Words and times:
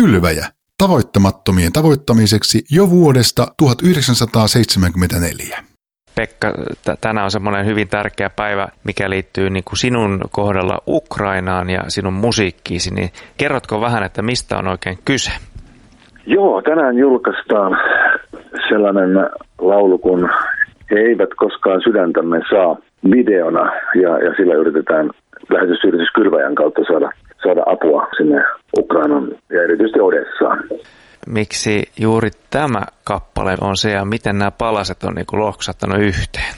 Kylväjä, 0.00 0.46
tavoittamattomien 0.82 1.72
tavoittamiseksi 1.72 2.58
jo 2.76 2.90
vuodesta 2.90 3.42
1974. 3.58 5.56
Pekka, 6.16 6.48
t- 6.84 7.00
tänään 7.00 7.24
on 7.24 7.30
semmoinen 7.30 7.66
hyvin 7.66 7.88
tärkeä 7.88 8.30
päivä, 8.36 8.68
mikä 8.84 9.10
liittyy 9.10 9.50
niin 9.50 9.64
kuin 9.68 9.78
sinun 9.78 10.20
kohdalla 10.30 10.78
Ukrainaan 10.88 11.70
ja 11.70 11.82
sinun 11.88 12.12
musiikkiisi, 12.12 12.94
niin 12.94 13.10
kerrotko 13.38 13.80
vähän, 13.80 14.02
että 14.02 14.22
mistä 14.22 14.58
on 14.58 14.68
oikein 14.68 14.98
kyse? 15.04 15.30
Joo, 16.26 16.62
tänään 16.62 16.98
julkaistaan 16.98 17.78
sellainen 18.68 19.10
laulu, 19.58 19.98
kun 19.98 20.28
he 20.90 20.96
eivät 20.96 21.30
koskaan 21.36 21.80
sydäntämme 21.84 22.40
saa 22.50 22.76
videona 23.10 23.72
ja, 24.02 24.18
ja 24.24 24.34
sillä 24.36 24.54
yritetään 24.54 25.10
lähetysyritys 25.50 26.10
Kylväjän 26.14 26.54
kautta 26.54 26.82
saada, 26.88 27.10
saada 27.46 27.62
apua 27.66 28.06
sinne 28.16 28.44
Ukrainan 28.78 29.24
ja 29.50 29.62
erityisesti 29.62 30.00
Odessaan. 30.00 30.58
Miksi 31.26 31.82
juuri 32.00 32.30
tämä 32.50 32.82
kappale 33.04 33.54
on 33.60 33.76
se 33.76 33.90
ja 33.90 34.04
miten 34.04 34.38
nämä 34.38 34.50
palaset 34.58 35.02
on 35.04 35.14
niin 35.14 35.40
lohksattanut 35.44 36.00
yhteen? 36.10 36.54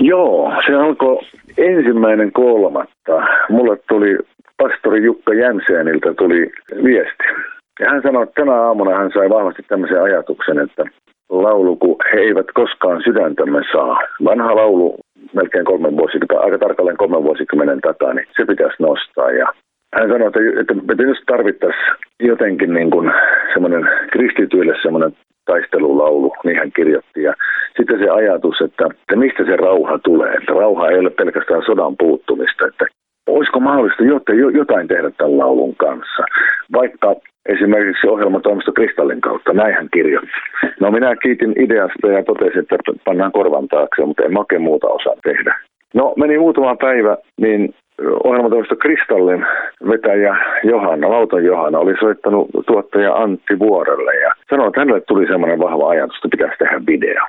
Joo, 0.00 0.52
se 0.66 0.74
alkoi 0.74 1.18
ensimmäinen 1.58 2.32
kolmatta. 2.32 3.14
Mulle 3.48 3.76
tuli 3.88 4.18
pastori 4.62 5.04
Jukka 5.04 5.34
Jänseeniltä 5.34 6.14
tuli 6.14 6.40
viesti. 6.84 7.24
Ja 7.80 7.90
hän 7.90 8.02
sanoi, 8.02 8.22
että 8.22 8.40
tänä 8.40 8.54
aamuna 8.54 8.98
hän 8.98 9.10
sai 9.14 9.30
vahvasti 9.30 9.62
tämmöisen 9.68 10.02
ajatuksen, 10.02 10.58
että 10.58 10.84
laulu, 11.30 11.76
kun 11.76 11.96
he 12.12 12.18
eivät 12.20 12.46
koskaan 12.54 13.02
sydäntämme 13.04 13.60
saa. 13.72 13.98
Vanha 14.24 14.56
laulu 14.56 14.96
melkein 15.34 15.64
kolmen 15.64 15.96
vuosikymmenen, 15.96 16.44
aika 16.44 16.58
tarkalleen 16.58 16.96
kolmen 16.96 17.24
vuosikymmenen 17.24 17.80
takaa, 17.80 18.14
niin 18.14 18.26
se 18.36 18.44
pitäisi 18.44 18.82
nostaa. 18.82 19.30
Ja 19.30 19.46
hän 19.94 20.08
sanoi, 20.08 20.26
että, 20.26 20.40
että, 20.60 20.74
että 20.92 21.02
jos 21.02 21.22
tarvittaisiin 21.26 21.84
jotenkin 22.20 22.74
niin 22.74 22.90
kuin 22.90 23.12
semmoinen 23.52 23.88
kristityille 24.12 24.76
semmoinen 24.82 25.12
taistelulaulu, 25.44 26.32
niin 26.44 26.58
hän 26.58 26.72
kirjoitti. 26.72 27.22
Ja 27.22 27.34
sitten 27.76 27.98
se 27.98 28.08
ajatus, 28.08 28.60
että, 28.60 28.84
että 29.00 29.16
mistä 29.16 29.44
se 29.44 29.56
rauha 29.56 29.98
tulee. 29.98 30.32
Että 30.34 30.52
rauha 30.52 30.88
ei 30.88 30.98
ole 30.98 31.10
pelkästään 31.10 31.62
sodan 31.66 31.96
puuttumista, 31.96 32.66
että 32.66 32.86
olisiko 33.26 33.60
mahdollista 33.60 34.04
jotain 34.54 34.88
tehdä 34.88 35.10
tämän 35.10 35.38
laulun 35.38 35.76
kanssa. 35.76 36.22
Vaikka 36.72 37.16
esimerkiksi 37.48 38.08
ohjelmatoimisto 38.08 38.72
Kristallin 38.72 39.20
kautta, 39.20 39.52
näin 39.52 39.74
hän 39.74 39.88
kirjoitti. 39.92 40.40
No 40.80 40.90
minä 40.90 41.16
kiitin 41.16 41.54
ideasta 41.62 42.06
ja 42.06 42.24
totesin, 42.24 42.60
että 42.60 42.76
pannaan 43.04 43.32
korvan 43.32 43.68
taakse, 43.68 44.04
mutta 44.04 44.24
en 44.24 44.38
oikein 44.38 44.62
muuta 44.62 44.88
osaa 44.88 45.14
tehdä. 45.22 45.54
No 45.94 46.14
meni 46.16 46.38
muutama 46.38 46.76
päivä, 46.76 47.16
niin 47.40 47.74
ohjelmatoimisto 48.24 48.76
Kristallin 48.76 49.46
vetäjä 49.88 50.36
Johanna, 50.64 51.10
Lauton 51.10 51.44
Johanna, 51.44 51.78
oli 51.78 51.94
soittanut 52.00 52.48
tuottaja 52.66 53.14
Antti 53.14 53.58
Vuorelle 53.58 54.14
ja 54.14 54.30
sanoi, 54.50 54.68
että 54.68 54.80
hänelle 54.80 55.00
tuli 55.00 55.26
semmoinen 55.26 55.58
vahva 55.58 55.88
ajatus, 55.88 56.16
että 56.16 56.28
pitäisi 56.36 56.58
tehdä 56.58 56.80
video. 56.86 57.22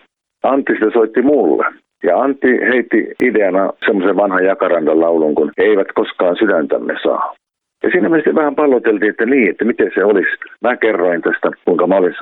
Antti 0.43 0.73
sitä 0.73 0.91
soitti 0.93 1.21
mulle. 1.21 1.65
Ja 2.03 2.19
Antti 2.19 2.47
heitti 2.47 3.13
ideana 3.23 3.73
semmoisen 3.85 4.15
vanhan 4.15 4.45
jakarandan 4.45 5.01
laulun, 5.01 5.35
kun 5.35 5.51
eivät 5.57 5.87
koskaan 5.95 6.35
sydäntämme 6.35 6.95
saa. 7.03 7.35
Ja 7.83 7.89
siinä 7.89 8.09
me 8.09 8.17
sitten 8.17 8.35
vähän 8.35 8.55
palloteltiin, 8.55 9.09
että 9.09 9.25
niin, 9.25 9.49
että 9.49 9.65
miten 9.65 9.91
se 9.95 10.03
olisi. 10.03 10.31
Mä 10.61 10.77
kerroin 10.77 11.21
tästä, 11.21 11.51
kuinka 11.65 11.87
mä 11.87 11.95
olis, 11.95 12.15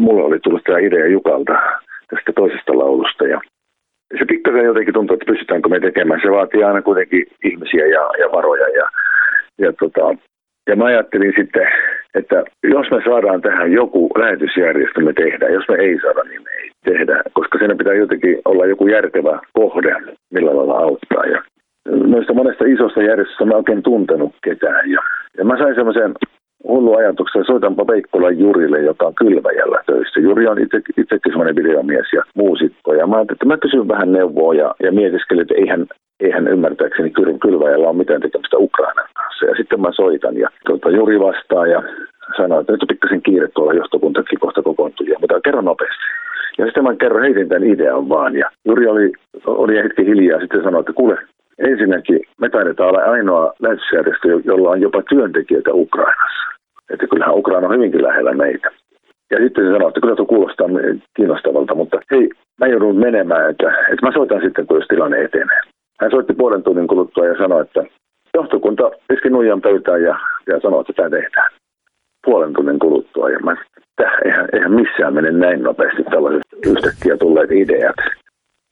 mulle 0.00 0.24
oli 0.24 0.38
tullut 0.38 0.64
tämä 0.64 0.78
idea 0.78 1.06
Jukalta 1.06 1.52
tästä 2.10 2.32
toisesta 2.36 2.78
laulusta. 2.78 3.26
Ja 3.26 3.40
se 4.18 4.24
pikkasen 4.24 4.64
jotenkin 4.64 4.94
tuntuu, 4.94 5.14
että 5.14 5.32
pystytäänkö 5.32 5.68
me 5.68 5.80
tekemään. 5.80 6.20
Se 6.22 6.30
vaatii 6.30 6.64
aina 6.64 6.82
kuitenkin 6.82 7.26
ihmisiä 7.44 7.86
ja, 7.86 8.02
ja 8.18 8.32
varoja. 8.32 8.68
Ja, 8.68 8.88
ja, 9.58 9.72
tota, 9.72 10.16
ja 10.68 10.76
mä 10.76 10.84
ajattelin 10.84 11.32
sitten, 11.38 11.66
että 12.14 12.44
jos 12.62 12.90
me 12.90 13.02
saadaan 13.04 13.42
tähän 13.42 13.72
joku 13.72 14.10
lähetysjärjestö, 14.18 15.00
me 15.00 15.12
tehdään. 15.12 15.52
Jos 15.52 15.68
me 15.68 15.76
ei 15.76 15.98
saada, 16.02 16.22
niin 16.28 16.42
me 16.42 16.50
ei 16.50 16.70
tehdä. 16.84 17.22
Koska 17.32 17.58
siinä 17.58 17.74
pitää 17.74 17.94
jotenkin 17.94 18.38
olla 18.44 18.66
joku 18.66 18.86
järkevä 18.86 19.40
kohde, 19.52 19.96
millä 20.30 20.56
lailla 20.56 20.78
auttaa. 20.78 21.24
Ja 21.24 21.42
noista 21.88 22.34
monesta 22.34 22.64
isosta 22.64 23.02
järjestöstä 23.02 23.44
mä 23.44 23.56
oikein 23.56 23.82
tuntenut 23.82 24.34
ketään. 24.44 24.90
Ja, 24.90 25.00
ja 25.38 25.44
mä 25.44 25.58
sain 25.58 25.74
semmoisen 25.74 26.14
hullu 26.68 26.96
ajatuksen, 26.96 27.40
että 27.40 27.52
soitanpa 27.52 27.86
Veikkolan 27.86 28.38
Jurille, 28.38 28.80
joka 28.80 29.06
on 29.06 29.14
kylväjällä 29.14 29.82
töissä. 29.86 30.20
Juri 30.20 30.46
on 30.46 30.58
itse, 30.58 30.80
itsekin 30.96 31.32
semmoinen 31.32 31.56
videomies 31.56 32.12
ja 32.12 32.22
muusikko. 32.34 32.94
Ja 32.94 33.06
mä 33.06 33.20
että 33.20 33.46
mä 33.46 33.56
kysyn 33.56 33.88
vähän 33.88 34.12
neuvoa 34.12 34.54
ja, 34.54 34.74
ja 34.82 34.92
mietiskelin, 34.92 35.42
että 35.42 35.54
eihän, 35.54 35.86
eihän 36.20 36.48
ymmärtääkseni 36.48 37.10
kyl, 37.10 37.38
kylväjällä 37.38 37.88
ole 37.88 37.96
mitään 37.96 38.20
tekemistä 38.20 38.56
Ukrainan 38.58 39.08
kanssa. 39.14 39.46
Ja 39.46 39.54
sitten 39.56 39.80
mä 39.80 39.90
soitan 39.92 40.36
ja 40.36 40.48
tuota, 40.66 40.90
Juri 40.90 41.20
vastaa 41.20 41.66
ja 41.66 41.82
sanoi, 42.36 42.60
että 42.60 42.72
nyt 42.72 42.82
on 42.82 42.88
pikkasen 42.88 43.22
kiire 43.22 43.48
tuolla 43.48 43.72
johtokuntakin 43.72 44.40
kohta 44.40 44.62
kokoontuu. 44.62 45.06
Mutta 45.20 45.40
kerro 45.40 45.60
nopeasti. 45.60 46.04
Ja 46.58 46.64
sitten 46.64 46.84
mä 46.84 46.96
kerron, 46.96 47.22
heitin 47.22 47.48
tämän 47.48 47.64
idean 47.64 48.08
vaan. 48.08 48.36
Ja 48.36 48.50
Juri 48.64 48.86
oli, 48.86 49.12
oli 49.46 49.76
hetki 49.76 50.06
hiljaa 50.06 50.36
ja 50.36 50.40
sitten 50.40 50.62
sanoi, 50.62 50.80
että 50.80 50.92
kuule, 50.92 51.18
Ensinnäkin 51.58 52.20
me 52.40 52.48
taidetaan 52.48 52.88
olla 52.88 53.12
ainoa 53.12 53.52
lähetysjärjestö, 53.60 54.28
jolla 54.44 54.70
on 54.70 54.80
jopa 54.80 55.02
työntekijöitä 55.02 55.70
Ukrainassa. 55.72 56.53
Että 56.90 57.06
kyllähän 57.06 57.38
Ukraina 57.38 57.68
on 57.68 57.74
hyvinkin 57.74 58.02
lähellä 58.02 58.32
meitä. 58.32 58.70
Ja 59.30 59.38
sitten 59.38 59.72
sanoi, 59.72 59.88
että 59.88 60.00
kyllä 60.00 60.16
tuo 60.16 60.26
kuulostaa 60.26 60.68
kiinnostavalta, 61.16 61.74
mutta 61.74 61.98
hei, 62.10 62.30
mä 62.60 62.66
joudun 62.66 62.98
menemään, 62.98 63.50
että, 63.50 63.68
että 63.68 64.06
mä 64.06 64.12
soitan 64.12 64.40
sitten, 64.42 64.66
kun 64.66 64.76
jos 64.76 64.88
tilanne 64.88 65.24
etenee. 65.24 65.60
Hän 66.00 66.10
soitti 66.10 66.34
puolen 66.34 66.62
tunnin 66.62 66.86
kuluttua 66.86 67.26
ja 67.26 67.38
sanoi, 67.38 67.62
että 67.62 67.84
johtokunta 68.34 68.90
iski 69.14 69.30
nuijan 69.30 69.60
pöytään 69.60 70.02
ja, 70.02 70.18
ja 70.46 70.60
sanoi, 70.60 70.80
että 70.80 70.92
tämä 70.92 71.10
tehdään. 71.10 71.50
Puolen 72.26 72.52
tunnin 72.52 72.78
kuluttua. 72.78 73.30
Ja 73.30 73.38
mä, 73.38 73.52
että 73.76 74.10
eihän, 74.24 74.48
eihän 74.52 74.72
missään 74.72 75.14
mene 75.14 75.30
näin 75.30 75.62
nopeasti 75.62 76.04
tällaiset 76.04 76.42
yhtäkkiä 76.66 77.16
tulleet 77.16 77.52
ideat 77.52 77.96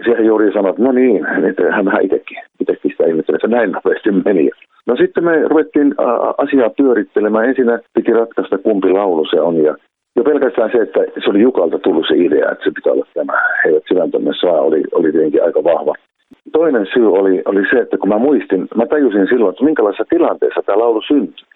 siihen 0.05 0.27
juuri 0.27 0.53
sanoi, 0.53 0.71
että 0.71 0.83
no 0.83 0.93
niin, 0.93 1.27
että 1.49 1.73
hän 1.73 1.85
vähän 1.85 2.03
itsekin, 2.03 2.39
itsekin 2.61 2.91
sitä 2.91 3.05
ihmettelee, 3.07 3.37
että 3.37 3.57
näin 3.57 3.73
nopeasti 3.73 4.11
meni. 4.11 4.51
No 4.87 4.97
sitten 4.97 5.25
me 5.25 5.43
ruvettiin 5.49 5.95
asiaa 6.39 6.71
pyörittelemään. 6.71 7.49
Ensin 7.49 7.67
piti 7.95 8.13
ratkaista, 8.13 8.59
kumpi 8.59 8.91
laulu 8.91 9.27
se 9.31 9.41
on. 9.41 9.57
Ja 9.65 9.77
jo 10.17 10.25
pelkästään 10.25 10.71
se, 10.73 10.79
että 10.79 11.01
se 11.25 11.31
oli 11.31 11.41
Jukalta 11.41 11.79
tullut 11.79 12.07
se 12.09 12.15
idea, 12.17 12.51
että 12.51 12.65
se 12.65 12.71
pitää 12.75 12.93
olla 12.93 13.07
tämä 13.15 13.33
Heidät 13.65 13.83
sydäntämme 13.89 14.31
saa, 14.41 14.61
oli, 14.61 14.83
oli 14.93 15.13
tietenkin 15.13 15.45
aika 15.45 15.65
vahva. 15.65 15.95
Toinen 16.53 16.87
syy 16.95 17.13
oli, 17.13 17.43
oli 17.45 17.63
se, 17.71 17.77
että 17.79 17.99
kun 17.99 18.09
mä 18.09 18.19
muistin, 18.19 18.69
mä 18.77 18.87
tajusin 18.87 19.27
silloin, 19.29 19.53
että 19.53 19.65
minkälaisessa 19.65 20.05
tilanteessa 20.11 20.63
tämä 20.63 20.79
laulu 20.79 21.03
syntyi. 21.03 21.47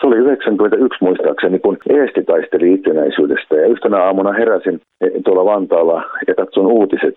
Se 0.00 0.06
oli 0.06 0.16
91 0.16 1.04
muistaakseni, 1.04 1.58
kun 1.58 1.76
Eesti 1.88 2.22
taisteli 2.22 2.72
itsenäisyydestä. 2.74 3.54
Ja 3.56 3.66
yhtenä 3.66 3.96
aamuna 3.96 4.32
heräsin 4.32 4.80
tuolla 5.24 5.44
Vantaalla 5.44 6.02
ja 6.26 6.34
katson 6.34 6.66
uutiset. 6.66 7.14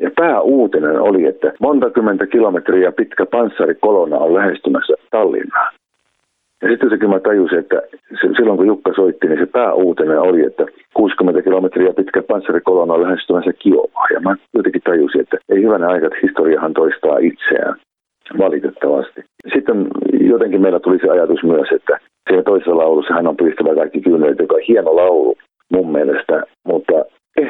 Ja 0.00 0.10
pääuutinen 0.16 1.00
oli, 1.00 1.24
että 1.24 1.52
monta 1.60 1.90
kymmentä 1.90 2.26
kilometriä 2.26 2.92
pitkä 2.92 3.26
panssarikolona 3.26 4.16
on 4.16 4.34
lähestymässä 4.34 4.94
Tallinnaa. 5.10 5.70
Ja 6.62 6.68
sitten 6.68 6.90
sekin 6.90 7.10
mä 7.10 7.20
tajusin, 7.20 7.58
että 7.58 7.82
silloin 8.36 8.56
kun 8.56 8.66
Jukka 8.66 8.92
soitti, 8.96 9.26
niin 9.26 9.38
se 9.38 9.46
pääuutinen 9.46 10.20
oli, 10.20 10.42
että 10.42 10.66
60 10.94 11.42
kilometriä 11.42 11.92
pitkä 11.92 12.22
panssarikolona 12.22 12.94
on 12.94 13.02
lähestymässä 13.02 13.52
Kiovaa. 13.52 14.06
Ja 14.14 14.20
mä 14.20 14.36
jotenkin 14.54 14.82
tajusin, 14.82 15.20
että 15.20 15.36
ei 15.48 15.62
hyvänä 15.62 15.88
aika, 15.88 16.06
että 16.06 16.18
historiahan 16.22 16.74
toistaa 16.74 17.18
itseään 17.18 17.76
valitettavasti. 18.38 19.24
Sitten 19.54 19.86
jotenkin 20.20 20.60
meillä 20.60 20.80
tuli 20.80 20.98
se 20.98 21.08
ajatus 21.10 21.42
myös, 21.42 21.68
että 21.72 21.98
siinä 22.28 22.42
toisessa 22.42 22.76
laulussa 22.76 23.14
hän 23.14 23.26
on 23.26 23.36
pistävä 23.36 23.74
kaikki 23.74 24.00
kyyneet, 24.00 24.38
joka 24.38 24.54
on 24.54 24.68
hieno 24.68 24.96
laulu 24.96 25.36
mun 25.72 25.92
mielestä, 25.92 26.42
mutta 26.64 27.04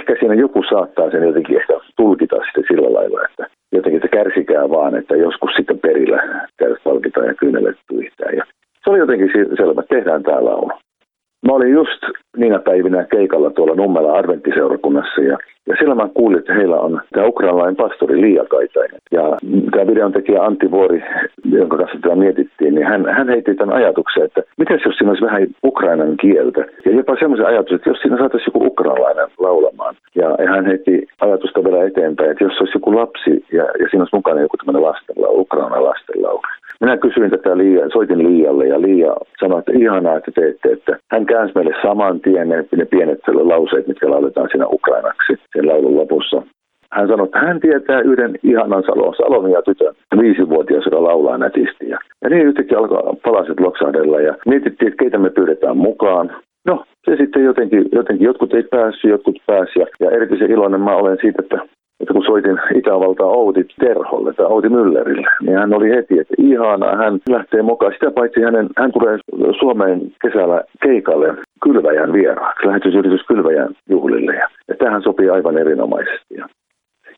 ehkä 0.08 0.20
siinä 0.20 0.34
joku 0.34 0.62
saattaa 0.62 1.10
sen 1.10 1.22
jotenkin 1.22 1.56
ehkä 1.56 1.74
tulkita 1.96 2.36
sitten 2.36 2.64
sillä 2.68 2.92
lailla, 2.92 3.20
että 3.30 3.46
jotenkin 3.72 4.00
se 4.02 4.08
kärsikää 4.08 4.70
vaan, 4.70 4.96
että 4.96 5.16
joskus 5.16 5.50
sitten 5.56 5.78
perillä 5.78 6.46
täydet 6.56 6.82
palkitaan 6.84 7.26
ja 7.26 7.34
kyynelet 7.34 7.76
pyyhtää. 7.88 8.30
Ja 8.30 8.44
se 8.84 8.90
oli 8.90 8.98
jotenkin 8.98 9.30
selvä, 9.56 9.80
että 9.80 9.94
tehdään 9.94 10.22
tämä 10.22 10.44
laulu. 10.44 10.70
Mä 11.46 11.52
olin 11.52 11.72
just 11.72 12.02
niinä 12.38 12.58
päivinä 12.58 13.04
keikalla 13.04 13.50
tuolla 13.50 13.74
Nummela 13.74 14.12
adventtiseurakunnassa 14.12 15.20
ja, 15.20 15.38
ja 15.66 15.74
siellä 15.78 15.94
mä 15.94 16.08
kuulin, 16.14 16.38
että 16.38 16.54
heillä 16.54 16.76
on 16.80 17.00
tämä 17.12 17.26
ukrainalainen 17.26 17.76
pastori 17.76 18.20
Liia 18.20 18.44
Kaitainen. 18.44 19.00
Ja 19.10 19.22
tämä 19.70 19.86
videon 19.86 20.12
tekijä 20.12 20.42
Antti 20.42 20.70
Vuori, 20.70 21.02
jonka 21.44 21.76
kanssa 21.76 21.98
tämä 22.02 22.14
mietittiin, 22.14 22.74
niin 22.74 22.86
hän, 22.86 23.06
hän 23.16 23.28
heitti 23.28 23.54
tämän 23.54 23.76
ajatuksen, 23.76 24.24
että 24.24 24.42
miten 24.56 24.80
jos 24.86 24.94
siinä 24.96 25.10
olisi 25.10 25.24
vähän 25.24 25.46
ukrainan 25.64 26.16
kieltä. 26.16 26.64
Ja 26.84 26.90
jopa 26.90 27.16
semmoisen 27.18 27.46
ajatuksen, 27.46 27.76
että 27.76 27.90
jos 27.90 27.98
siinä 27.98 28.18
saataisiin 28.18 28.52
joku 28.54 28.66
ukrainalainen 28.66 29.28
laulamaan. 29.38 29.94
Ja, 30.14 30.28
ja 30.44 30.50
hän 30.50 30.66
heitti 30.66 31.06
ajatusta 31.20 31.64
vielä 31.64 31.84
eteenpäin, 31.84 32.30
että 32.30 32.44
jos 32.44 32.60
olisi 32.60 32.76
joku 32.76 32.96
lapsi 32.96 33.44
ja, 33.52 33.64
ja 33.64 33.86
siinä 33.90 34.02
olisi 34.02 34.16
mukana 34.16 34.40
joku 34.40 34.56
tämmöinen 34.56 34.82
lastenlaulu, 34.82 35.40
ukrainalainen 35.40 35.88
lastenlaulu. 35.88 36.42
Minä 36.80 36.96
kysyin 36.96 37.30
tätä 37.30 37.58
Liia, 37.58 37.90
soitin 37.92 38.22
Liialle 38.22 38.66
ja 38.66 38.80
Liia 38.80 39.12
sanoi, 39.40 39.58
että 39.58 39.72
ihanaa, 39.74 40.16
että 40.16 40.30
teette, 40.34 40.72
että 40.72 40.96
hän 41.10 41.26
käänsi 41.26 41.52
meille 41.54 41.74
saman 41.82 42.20
tien 42.20 42.48
ne, 42.48 42.64
ne 42.76 42.84
pienet 42.84 43.18
lauseet, 43.42 43.86
mitkä 43.86 44.10
lauletaan 44.10 44.48
siinä 44.50 44.66
ukrainaksi 44.66 45.32
sen 45.56 45.68
laulun 45.68 45.96
lopussa. 45.96 46.42
hän 46.92 47.08
sanoi, 47.08 47.24
että 47.26 47.38
hän 47.38 47.60
tietää 47.60 48.00
yhden 48.00 48.38
ihanan 48.42 48.82
salon, 48.82 49.14
Salomia 49.14 49.62
tytön, 49.62 49.94
viisivuotias, 50.20 50.84
joka 50.84 51.02
laulaa 51.02 51.38
nätisti. 51.38 51.88
Ja, 51.88 51.98
ja 52.22 52.30
niin 52.30 52.46
yhtäkkiä 52.46 52.78
alkoi 52.78 53.16
palaset 53.24 53.60
loksahdella 53.60 54.20
ja 54.20 54.34
mietittiin, 54.46 54.88
että 54.88 55.02
keitä 55.02 55.18
me 55.18 55.30
pyydetään 55.30 55.76
mukaan. 55.76 56.32
No, 56.66 56.84
se 57.04 57.16
sitten 57.16 57.44
jotenkin, 57.44 57.84
jotenkin 57.92 58.24
jotkut 58.24 58.54
ei 58.54 58.62
päässyt, 58.62 59.10
jotkut 59.10 59.38
pääsi 59.46 59.78
ja, 59.78 59.86
ja 60.00 60.10
erityisen 60.10 60.50
iloinen 60.50 60.80
mä 60.80 60.96
olen 60.96 61.18
siitä, 61.20 61.42
että 61.42 61.58
että 62.08 62.14
kun 62.14 62.24
soitin 62.24 62.60
Itävaltaa 62.74 63.26
Outi 63.26 63.66
Terholle 63.80 64.32
tai 64.32 64.46
Outi 64.46 64.68
Müllerille, 64.68 65.28
niin 65.42 65.58
hän 65.58 65.74
oli 65.74 65.90
heti, 65.90 66.18
että 66.18 66.34
ihanaa, 66.38 66.96
hän 66.96 67.20
lähtee 67.28 67.62
mukaan. 67.62 67.92
Sitä 67.92 68.10
paitsi 68.10 68.40
hänen, 68.40 68.68
hän 68.76 68.92
tulee 68.92 69.18
Suomeen 69.58 70.00
kesällä 70.22 70.62
keikalle 70.82 71.34
Kylväjän 71.62 72.12
vieraaksi, 72.12 72.66
lähetysyritys 72.66 73.26
Kylväjän 73.26 73.74
juhlille. 73.90 74.34
Ja, 74.34 74.74
tähän 74.78 75.02
sopii 75.02 75.30
aivan 75.30 75.58
erinomaisesti. 75.58 76.34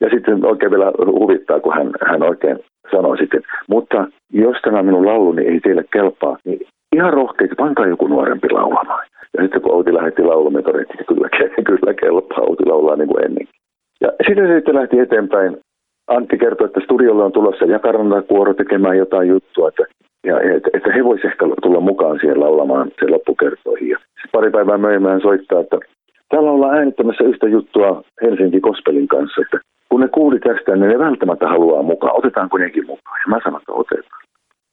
Ja, 0.01 0.09
sitten 0.09 0.45
oikein 0.45 0.71
vielä 0.71 0.91
huvittaa, 1.05 1.59
kun 1.59 1.73
hän, 1.73 1.91
hän 2.05 2.23
oikein 2.23 2.59
sanoi 2.91 3.17
sitten, 3.17 3.41
mutta 3.69 4.07
jos 4.33 4.57
tämä 4.63 4.83
minun 4.83 5.05
lauluni 5.05 5.47
ei 5.47 5.59
teille 5.59 5.85
kelpaa, 5.93 6.37
niin 6.45 6.59
ihan 6.95 7.13
rohkeasti, 7.13 7.55
pankaa 7.55 7.87
joku 7.87 8.07
nuorempi 8.07 8.47
laulamaan. 8.51 9.05
Ja 9.37 9.43
sitten 9.43 9.61
kun 9.61 9.73
Outi 9.73 9.93
lähetti 9.93 10.23
laulun, 10.23 10.53
me 10.53 10.61
todettiin, 10.61 10.99
että 11.01 11.13
kyllä, 11.13 11.29
kyllä 11.63 11.93
kelpaa, 11.93 12.45
Outi 12.47 12.65
laulaa 12.65 12.95
niin 12.95 13.07
kuin 13.07 13.25
ennenkin. 13.25 13.60
Ja 14.01 14.11
sitten 14.27 14.55
sitten 14.55 14.75
lähti 14.75 14.99
eteenpäin. 14.99 15.57
Antti 16.07 16.37
kertoi, 16.37 16.65
että 16.65 16.79
studiolle 16.79 17.23
on 17.23 17.31
tulossa 17.31 17.65
Jakaranda 17.65 18.21
kuoro 18.21 18.53
tekemään 18.53 18.97
jotain 18.97 19.27
juttua, 19.29 19.67
että, 19.67 19.83
ja, 20.25 20.41
että, 20.41 20.69
että 20.73 20.91
he 20.91 21.03
voisivat 21.03 21.31
ehkä 21.31 21.45
tulla 21.61 21.79
mukaan 21.79 22.19
siihen 22.19 22.39
laulamaan 22.39 22.91
se 22.99 23.09
loppukertoihin. 23.09 23.89
Ja 23.89 23.97
pari 24.31 24.51
päivää 24.51 24.77
myöhemmin 24.77 25.21
soittaa, 25.21 25.59
että 25.59 25.77
täällä 26.29 26.51
ollaan 26.51 26.77
äänittämässä 26.77 27.23
yhtä 27.23 27.47
juttua 27.47 28.03
Helsinki 28.21 28.59
Kospelin 28.59 29.07
kanssa, 29.07 29.41
että 29.41 29.59
kun 29.89 30.01
ne 30.01 30.07
kuuli 30.07 30.39
tästä, 30.39 30.75
niin 30.75 30.89
ne 30.89 30.99
välttämättä 30.99 31.47
haluaa 31.47 31.83
mukaan. 31.83 32.17
Otetaanko 32.17 32.57
nekin 32.57 32.85
mukaan? 32.85 33.19
Ja 33.25 33.29
mä 33.29 33.39
sanon, 33.43 33.61
että 33.61 33.71
otetaan. 33.71 34.21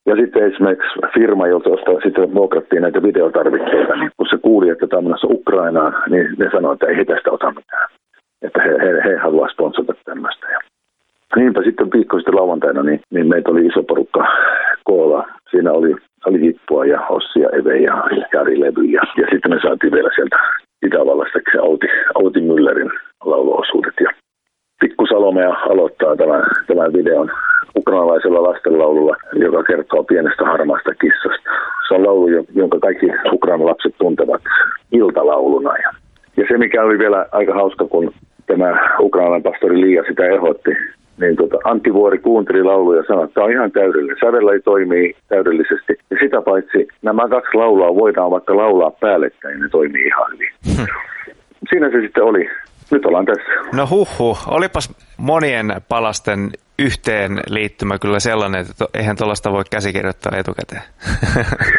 Ja 0.06 0.16
sitten 0.16 0.52
esimerkiksi 0.52 0.98
firma, 1.14 1.46
jolta 1.46 1.70
sitten 2.02 2.34
vuokrattiin 2.34 2.82
näitä 2.82 3.02
videotarvikkeita, 3.02 3.96
niin 3.96 4.10
kun 4.16 4.26
se 4.30 4.36
kuuli, 4.38 4.68
että 4.68 4.86
tämä 4.86 5.08
on 5.08 5.16
Ukrainaan, 5.24 5.94
niin 6.10 6.26
ne 6.38 6.50
sanoi, 6.52 6.72
että 6.72 6.86
ei 6.86 6.96
he 6.96 7.04
tästä 7.04 7.30
ota 7.30 7.50
mitään 7.50 7.88
että 8.42 8.62
he, 8.62 8.70
he, 8.70 9.02
he 9.04 9.16
haluavat 9.16 9.52
sponsata 9.52 9.92
tämmöistä. 10.04 10.46
Ja 10.52 10.58
niinpä 11.36 11.62
sitten 11.62 11.92
viikko 11.92 12.18
sitten 12.18 12.36
lauantaina, 12.36 12.82
niin, 12.82 13.00
niin 13.10 13.28
meitä 13.28 13.50
oli 13.50 13.66
iso 13.66 13.82
porukka 13.82 14.26
koolla. 14.84 15.28
Siinä 15.50 15.72
oli, 15.72 15.94
oli 16.26 16.40
Hippua 16.40 16.84
ja 16.84 17.06
Ossia, 17.06 17.48
Eve 17.50 17.76
ja 17.76 18.04
Jari 18.32 18.60
Levy. 18.60 18.84
Ja, 18.84 19.02
ja 19.16 19.26
sitten 19.30 19.50
me 19.54 19.58
saatiin 19.62 19.92
vielä 19.92 20.10
sieltä 20.14 20.36
Itävallasta 20.86 21.38
se 21.52 21.58
Auti, 21.58 21.86
Auti 22.14 22.40
Müllerin 22.40 22.90
lauluosuudet. 23.24 23.94
Ja 24.00 24.10
Pikku 24.80 25.06
Salomea 25.06 25.50
aloittaa 25.50 26.16
tämän, 26.16 26.42
tämän 26.66 26.92
videon 26.92 27.30
ukrainalaisella 27.76 28.42
lastenlaululla, 28.42 29.16
joka 29.32 29.62
kertoo 29.62 30.04
pienestä 30.04 30.44
harmaasta 30.44 30.94
kissasta. 30.94 31.50
Se 31.88 31.94
on 31.94 32.06
laulu, 32.06 32.28
jonka 32.54 32.78
kaikki 32.80 33.06
ukrainalapset 33.32 33.94
tuntevat 33.98 34.42
iltalauluna. 34.92 35.76
Ja, 35.76 35.90
ja 36.36 36.44
se, 36.48 36.58
mikä 36.58 36.82
oli 36.82 36.98
vielä 36.98 37.26
aika 37.32 37.54
hauska, 37.54 37.84
kun 37.84 38.12
tämä 38.48 38.96
ukrainalainen 39.00 39.42
pastori 39.42 39.80
Liia 39.80 40.02
sitä 40.08 40.26
ehdotti, 40.26 40.70
niin 41.20 41.36
tota, 41.36 41.56
Antti 41.64 41.94
Vuori 41.94 42.18
kuunteli 42.18 42.62
laulu 42.62 42.94
ja 42.94 43.02
sanoi, 43.06 43.24
että 43.24 43.34
tämä 43.34 43.44
on 43.44 43.52
ihan 43.52 43.72
täydellinen. 43.72 44.52
ei 44.52 44.60
toimii 44.60 45.16
täydellisesti. 45.28 45.92
Ja 46.10 46.16
sitä 46.22 46.42
paitsi 46.42 46.88
nämä 47.02 47.28
kaksi 47.28 47.56
laulua 47.56 47.94
voidaan 47.94 48.30
vaikka 48.30 48.56
laulaa 48.56 48.90
päällekkäin, 48.90 49.60
ne 49.60 49.68
toimii 49.68 50.06
ihan 50.06 50.26
hyvin. 50.32 50.48
Hmm. 50.76 50.86
Siinä 51.70 51.90
se 51.90 52.00
sitten 52.00 52.24
oli. 52.24 52.50
Nyt 52.90 53.06
ollaan 53.06 53.24
tässä. 53.24 53.76
No 53.76 53.86
huhu, 53.90 54.36
olipas 54.50 54.94
monien 55.16 55.66
palasten 55.88 56.50
yhteen 56.78 57.40
liittymä 57.50 57.98
kyllä 57.98 58.20
sellainen, 58.20 58.60
että 58.60 58.84
eihän 58.94 59.16
tuollaista 59.16 59.52
voi 59.52 59.62
käsikirjoittaa 59.70 60.36
etukäteen. 60.36 60.82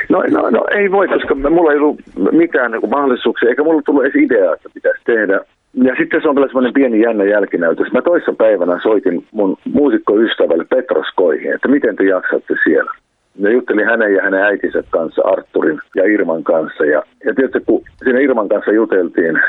No, 0.09 0.23
no, 0.29 0.49
no 0.49 0.65
ei 0.71 0.91
voi, 0.91 1.07
koska 1.07 1.35
mulla 1.35 1.71
ei 1.71 1.77
ollut 1.77 2.01
mitään 2.31 2.71
niin 2.71 2.89
mahdollisuuksia, 2.89 3.49
eikä 3.49 3.63
mulla 3.63 3.81
tullut 3.85 4.03
edes 4.03 4.15
ideaa, 4.15 4.53
että 4.53 4.69
pitäisi 4.73 5.01
tehdä. 5.05 5.39
Ja 5.73 5.95
sitten 5.97 6.21
se 6.21 6.29
on 6.29 6.35
vielä 6.35 6.47
semmoinen 6.47 6.73
pieni 6.73 7.01
jännä 7.01 7.23
jälkinäytös. 7.23 7.91
Mä 7.91 8.01
toissa 8.01 8.33
päivänä 8.33 8.79
soitin 8.83 9.25
mun 9.31 9.57
muusikkoystävälle 9.73 10.65
Petroskoihin, 10.69 11.53
että 11.53 11.67
miten 11.67 11.95
te 11.95 12.03
jaksatte 12.03 12.55
siellä. 12.63 12.91
Ja 13.39 13.51
juttelin 13.51 13.85
hänen 13.85 14.13
ja 14.13 14.23
hänen 14.23 14.43
äitinsä 14.43 14.83
kanssa, 14.89 15.21
Arturin 15.21 15.79
ja 15.95 16.03
Irman 16.05 16.43
kanssa. 16.43 16.85
Ja, 16.85 17.03
ja 17.25 17.35
tietysti 17.35 17.59
kun 17.65 17.81
siinä 18.03 18.19
Irman 18.19 18.49
kanssa 18.49 18.71
juteltiin, 18.71 19.39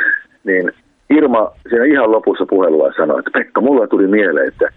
niin 0.44 0.72
Irma 1.10 1.52
siinä 1.68 1.84
ihan 1.84 2.12
lopussa 2.12 2.46
puhelua 2.46 2.92
sanoi, 2.96 3.18
että 3.18 3.30
Pekka, 3.34 3.60
mulla 3.60 3.86
tuli 3.86 4.06
mieleen, 4.06 4.48
että 4.48 4.68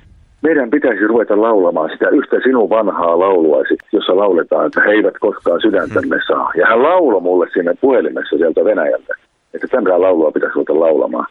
meidän 0.41 0.69
pitäisi 0.69 1.07
ruveta 1.07 1.41
laulamaan 1.41 1.89
sitä 1.89 2.09
yhtä 2.09 2.39
sinun 2.43 2.69
vanhaa 2.69 3.19
lauluasi, 3.19 3.77
jossa 3.91 4.17
lauletaan, 4.17 4.65
että 4.65 4.81
he 4.81 4.91
eivät 4.91 5.15
koskaan 5.19 5.61
sydäntämme 5.61 6.19
saa. 6.27 6.51
Ja 6.55 6.67
hän 6.67 6.83
lauloi 6.83 7.21
mulle 7.21 7.47
sinne 7.53 7.73
puhelimessa 7.81 8.37
sieltä 8.37 8.65
Venäjältä 8.65 9.13
että 9.53 9.67
tämän 9.67 10.01
laulua 10.01 10.31
pitäisi 10.31 10.55
ruveta 10.55 10.79
laulamaan. 10.79 11.25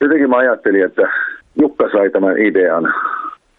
Jotenkin 0.00 0.30
mä 0.30 0.36
ajattelin, 0.36 0.84
että 0.84 1.02
Jukka 1.60 1.90
sai 1.92 2.10
tämän 2.10 2.38
idean. 2.38 2.94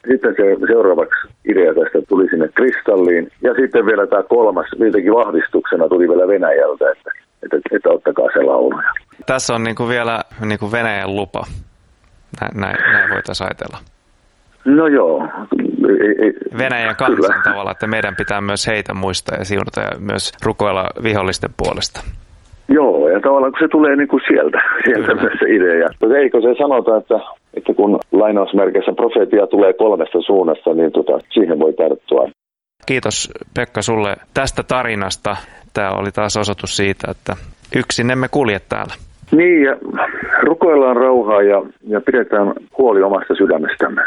Sitten 0.08 0.36
se 0.36 0.68
seuraavaksi 0.68 1.28
idea 1.46 1.74
tästä 1.74 2.00
tuli 2.10 2.30
sinne 2.30 2.50
Kristalliin. 2.56 3.32
Ja 3.42 3.54
sitten 3.54 3.86
vielä 3.86 4.08
tämä 4.08 4.24
kolmas, 4.24 4.66
jotenkin 4.80 5.14
vahvistuksena 5.14 5.88
tuli 5.88 6.10
vielä 6.10 6.28
Venäjältä, 6.28 6.92
että, 6.92 7.12
että, 7.44 7.58
että 7.72 7.90
ottakaa 7.90 8.28
se 8.34 8.44
laulu. 8.44 8.82
Tässä 9.26 9.56
on 9.56 9.64
niin 9.64 9.76
kuin 9.76 9.90
vielä 9.90 10.22
niin 10.46 10.60
kuin 10.60 10.72
Venäjän 10.72 11.16
lupa. 11.16 11.44
Näin, 12.42 12.62
näin, 12.62 12.94
näin 12.94 13.10
voitaisiin 13.14 13.48
ajatella. 13.48 13.78
No 14.66 14.88
joo. 14.88 15.28
Ei, 16.02 16.26
ei, 16.26 16.34
Venäjän 16.58 16.96
kansan 16.96 17.42
tavalla, 17.44 17.72
että 17.72 17.88
meidän 17.88 18.16
pitää 18.16 18.42
myös 18.42 18.68
heitä 18.68 18.94
muistaa 18.94 19.38
ja 19.38 19.46
siunata 19.46 19.82
ja 19.82 20.00
myös 20.00 20.32
rukoilla 20.46 20.86
vihollisten 21.04 21.50
puolesta. 21.58 22.02
Joo, 22.70 23.10
ja 23.10 23.20
tavallaan 23.20 23.52
kun 23.52 23.60
se 23.60 23.68
tulee 23.68 23.96
niin 23.96 24.08
kuin 24.08 24.22
sieltä, 24.28 24.62
sieltä 24.86 25.16
myös 25.16 25.34
se 25.40 25.46
idea. 25.56 25.90
Mutta 26.02 26.18
eikö 26.18 26.42
se 26.42 26.56
sanota, 26.58 26.98
että, 26.98 27.20
että 27.54 27.74
kun 27.74 28.00
lainausmerkeissä 28.12 28.94
profeetia 28.94 29.48
tulee 29.48 29.74
kolmesta 29.74 30.22
suunnasta, 30.22 30.74
niin 30.74 30.92
tota, 30.92 31.20
siihen 31.34 31.60
voi 31.60 31.74
tarttua. 31.74 32.30
Kiitos 32.86 33.32
Pekka 33.56 33.82
sulle 33.82 34.16
tästä 34.34 34.64
tarinasta. 34.64 35.38
Tämä 35.74 35.92
oli 35.92 36.12
taas 36.12 36.38
osoitus 36.38 36.78
siitä, 36.78 37.12
että 37.12 37.36
yksin 37.76 38.12
emme 38.12 38.28
kulje 38.28 38.60
täällä. 38.70 38.94
Niin, 39.32 39.64
ja 39.64 39.78
rukoillaan 40.44 40.96
rauhaa 40.96 41.42
ja, 41.42 41.62
ja 41.88 42.02
pidetään 42.02 42.54
huoli 42.78 43.02
omasta 43.02 43.36
sydämestämme. 43.36 44.02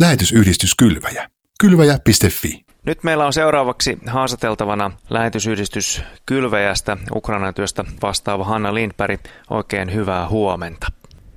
Lähetysyhdistys 0.00 0.74
Kylväjä. 0.74 1.26
Kylväjä.fi 1.60 2.67
nyt 2.86 3.04
meillä 3.04 3.26
on 3.26 3.32
seuraavaksi 3.32 3.98
haastateltavana 4.06 4.90
lähetysyhdistys 5.10 6.04
Kylväjästä 6.26 6.96
Ukrainan 7.14 7.54
työstä 7.54 7.84
vastaava 8.02 8.44
Hanna 8.44 8.74
Lindberg. 8.74 9.20
Oikein 9.50 9.94
hyvää 9.94 10.28
huomenta. 10.28 10.86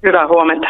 Hyvää 0.03 0.27
huomenta. 0.27 0.67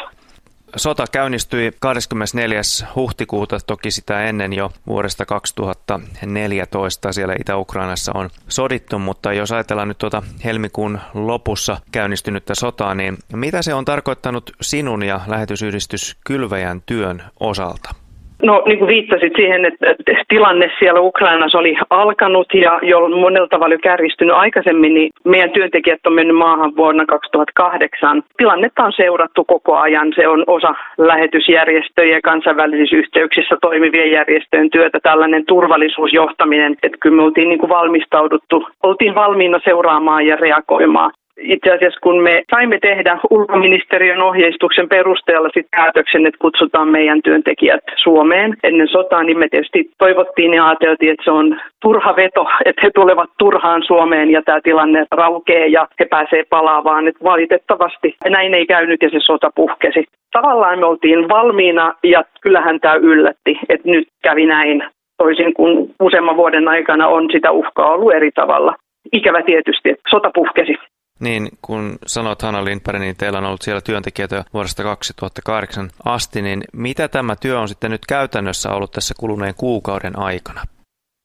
Sota 0.75 1.05
käynnistyi 1.11 1.71
24. 1.79 2.61
huhtikuuta, 2.95 3.57
toki 3.67 3.91
sitä 3.91 4.23
ennen 4.23 4.53
jo 4.53 4.71
vuodesta 4.87 5.25
2014 5.25 7.13
siellä 7.13 7.35
Itä-Ukrainassa 7.39 8.11
on 8.15 8.29
sodittu, 8.47 8.99
mutta 8.99 9.33
jos 9.33 9.51
ajatellaan 9.51 9.87
nyt 9.87 9.97
tuota 9.97 10.23
helmikuun 10.43 10.99
lopussa 11.13 11.77
käynnistynyttä 11.91 12.55
sotaa, 12.55 12.95
niin 12.95 13.17
mitä 13.33 13.61
se 13.61 13.73
on 13.73 13.85
tarkoittanut 13.85 14.51
sinun 14.61 15.03
ja 15.03 15.21
lähetysyhdistys 15.27 16.17
Kylväjän 16.25 16.81
työn 16.85 17.23
osalta? 17.39 18.00
No 18.43 18.63
niin 18.65 18.79
kuin 18.79 18.87
viittasit 18.87 19.33
siihen, 19.35 19.65
että 19.65 19.95
tilanne 20.27 20.71
siellä 20.79 20.99
Ukrainassa 20.99 21.59
oli 21.59 21.77
alkanut 21.89 22.53
ja 22.53 22.79
jo 22.81 23.09
monella 23.09 23.47
tavalla 23.47 23.77
kärjistynyt 23.77 24.35
aikaisemmin, 24.35 24.93
niin 24.93 25.09
meidän 25.25 25.51
työntekijät 25.51 26.07
on 26.07 26.13
mennyt 26.13 26.37
maahan 26.37 26.75
vuonna 26.75 27.05
2008. 27.05 28.23
Tilannetta 28.37 28.83
on 28.83 28.93
seurattu 28.93 29.43
koko 29.43 29.77
ajan. 29.77 30.13
Se 30.15 30.27
on 30.27 30.43
osa 30.47 30.75
lähetysjärjestöjä 30.97 32.15
ja 32.15 32.21
kansainvälisissä 32.21 32.95
yhteyksissä 32.95 33.57
toimivien 33.61 34.11
järjestöjen 34.11 34.69
työtä, 34.69 34.99
tällainen 35.03 35.45
turvallisuusjohtaminen, 35.45 36.75
että 36.83 36.97
kyllä 36.99 37.15
me 37.15 37.23
oltiin 37.23 37.49
niin 37.49 37.59
kuin 37.59 37.69
valmistauduttu, 37.69 38.67
oltiin 38.83 39.15
valmiina 39.15 39.59
seuraamaan 39.63 40.27
ja 40.27 40.35
reagoimaan 40.35 41.11
itse 41.41 41.71
asiassa 41.71 41.99
kun 41.99 42.23
me 42.23 42.43
saimme 42.51 42.79
tehdä 42.81 43.17
ulkoministeriön 43.29 44.21
ohjeistuksen 44.21 44.89
perusteella 44.89 45.49
sit 45.53 45.67
päätöksen, 45.75 46.25
että 46.25 46.37
kutsutaan 46.41 46.87
meidän 46.87 47.21
työntekijät 47.21 47.83
Suomeen 47.95 48.57
ennen 48.63 48.87
sotaa, 48.87 49.23
niin 49.23 49.39
me 49.39 49.47
tietysti 49.49 49.89
toivottiin 49.97 50.53
ja 50.53 50.67
ajateltiin, 50.67 51.11
että 51.11 51.23
se 51.23 51.31
on 51.31 51.59
turha 51.81 52.15
veto, 52.15 52.45
että 52.65 52.81
he 52.83 52.91
tulevat 52.95 53.29
turhaan 53.39 53.83
Suomeen 53.87 54.31
ja 54.31 54.41
tämä 54.41 54.61
tilanne 54.63 55.05
raukee 55.11 55.67
ja 55.67 55.87
he 55.99 56.05
pääsee 56.05 56.43
palaavaan. 56.49 57.07
Että 57.07 57.23
valitettavasti 57.23 58.15
näin 58.29 58.53
ei 58.53 58.65
käynyt 58.65 59.01
ja 59.01 59.09
se 59.09 59.19
sota 59.19 59.49
puhkesi. 59.55 60.03
Tavallaan 60.31 60.79
me 60.79 60.85
oltiin 60.85 61.29
valmiina 61.29 61.93
ja 62.03 62.23
kyllähän 62.41 62.79
tämä 62.79 62.95
yllätti, 62.95 63.59
että 63.69 63.89
nyt 63.89 64.07
kävi 64.23 64.45
näin 64.45 64.83
toisin 65.17 65.53
kuin 65.53 65.93
useamman 66.01 66.37
vuoden 66.37 66.67
aikana 66.67 67.07
on 67.07 67.29
sitä 67.31 67.51
uhkaa 67.51 67.93
ollut 67.93 68.13
eri 68.13 68.31
tavalla. 68.31 68.75
Ikävä 69.13 69.41
tietysti, 69.41 69.89
että 69.89 70.09
sota 70.09 70.31
puhkesi. 70.33 70.77
Niin, 71.21 71.49
kun 71.61 71.99
sanot 72.07 72.41
Hanna 72.41 72.65
Lindberg, 72.65 72.99
niin 72.99 73.15
teillä 73.15 73.37
on 73.37 73.45
ollut 73.45 73.61
siellä 73.61 73.81
työntekijöitä 73.81 74.45
vuodesta 74.53 74.83
2008 74.83 75.91
asti, 76.05 76.41
niin 76.41 76.63
mitä 76.73 77.07
tämä 77.07 77.35
työ 77.35 77.59
on 77.59 77.67
sitten 77.67 77.91
nyt 77.91 78.05
käytännössä 78.05 78.69
ollut 78.69 78.91
tässä 78.91 79.13
kuluneen 79.17 79.55
kuukauden 79.55 80.19
aikana? 80.19 80.63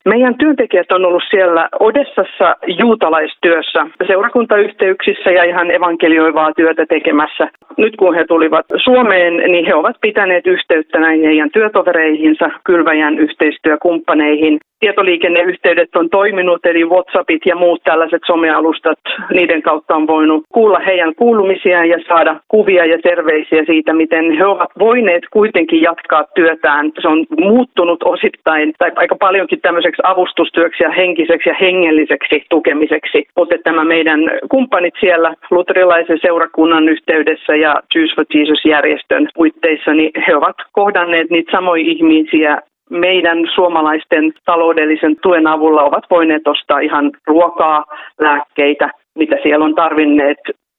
Meidän 0.06 0.38
työntekijät 0.38 0.92
on 0.92 1.04
ollut 1.04 1.22
siellä 1.30 1.68
Odessassa 1.80 2.56
juutalaistyössä, 2.66 3.86
seurakuntayhteyksissä 4.06 5.30
ja 5.30 5.44
ihan 5.44 5.70
evankelioivaa 5.70 6.52
työtä 6.56 6.86
tekemässä. 6.86 7.48
Nyt 7.76 7.96
kun 7.96 8.14
he 8.14 8.24
tulivat 8.24 8.66
Suomeen, 8.84 9.36
niin 9.36 9.66
he 9.66 9.74
ovat 9.74 9.96
pitäneet 10.00 10.46
yhteyttä 10.46 10.98
näihin 10.98 11.24
heidän 11.24 11.50
työtovereihinsa, 11.50 12.50
kylväjän 12.64 13.18
yhteistyökumppaneihin 13.18 14.58
tietoliikenneyhteydet 14.80 15.96
on 15.96 16.10
toiminut, 16.10 16.66
eli 16.66 16.84
WhatsAppit 16.84 17.42
ja 17.46 17.56
muut 17.56 17.80
tällaiset 17.84 18.22
somealustat, 18.26 18.98
niiden 19.32 19.62
kautta 19.62 19.94
on 19.94 20.06
voinut 20.06 20.44
kuulla 20.52 20.78
heidän 20.78 21.14
kuulumisiaan 21.14 21.88
ja 21.88 21.98
saada 22.08 22.40
kuvia 22.48 22.86
ja 22.86 22.98
terveisiä 23.02 23.64
siitä, 23.66 23.92
miten 23.92 24.32
he 24.38 24.46
ovat 24.46 24.70
voineet 24.78 25.22
kuitenkin 25.32 25.82
jatkaa 25.82 26.24
työtään. 26.34 26.92
Se 27.02 27.08
on 27.08 27.26
muuttunut 27.40 28.02
osittain, 28.02 28.72
tai 28.78 28.92
aika 28.96 29.16
paljonkin 29.20 29.60
tämmöiseksi 29.60 29.95
avustustyöksi 30.02 30.82
ja 30.82 30.90
henkiseksi 30.90 31.48
ja 31.48 31.56
hengelliseksi 31.60 32.44
tukemiseksi. 32.50 33.28
Mutta 33.36 33.56
tämä 33.64 33.84
meidän 33.84 34.20
kumppanit 34.50 34.94
siellä 35.00 35.34
luterilaisen 35.50 36.18
seurakunnan 36.22 36.88
yhteydessä 36.88 37.56
ja 37.56 37.74
Jews 37.94 38.14
for 38.16 38.24
Jesus-järjestön 38.34 39.28
puitteissa, 39.34 39.94
niin 39.94 40.10
he 40.26 40.36
ovat 40.36 40.56
kohdanneet 40.72 41.30
niitä 41.30 41.52
samoja 41.52 41.84
ihmisiä 41.86 42.58
meidän 42.90 43.38
suomalaisten 43.54 44.32
taloudellisen 44.44 45.16
tuen 45.22 45.46
avulla 45.46 45.82
ovat 45.82 46.04
voineet 46.10 46.48
ostaa 46.48 46.78
ihan 46.78 47.10
ruokaa, 47.26 47.84
lääkkeitä, 48.20 48.90
mitä 49.14 49.36
siellä 49.42 49.64
on 49.64 49.74
tarvinneet 49.74 50.38